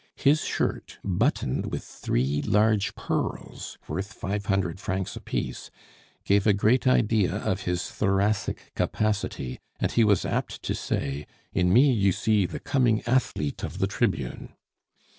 [0.17, 5.69] His shirt, buttoned with three large pearls worth five hundred francs apiece,
[6.25, 11.71] gave a great idea of his thoracic capacity, and he was apt to say, "In
[11.71, 14.53] me you see the coming athlete of the tribune!"